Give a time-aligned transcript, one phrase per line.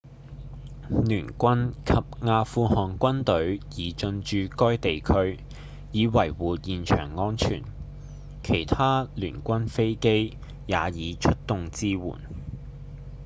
[1.05, 5.39] 聯軍及阿富汗軍隊已進駐該地區
[5.91, 7.61] 以維護現場安全
[8.43, 12.03] 其他聯軍飛機也已出動支援